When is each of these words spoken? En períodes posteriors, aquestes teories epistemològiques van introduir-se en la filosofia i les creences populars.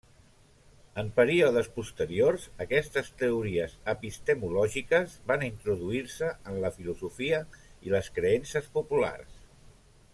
En 0.99 1.09
períodes 1.17 1.67
posteriors, 1.73 2.45
aquestes 2.65 3.11
teories 3.19 3.75
epistemològiques 3.93 5.13
van 5.33 5.45
introduir-se 5.49 6.31
en 6.53 6.59
la 6.65 6.73
filosofia 6.79 7.43
i 7.89 7.95
les 7.97 8.11
creences 8.17 8.73
populars. 8.79 9.39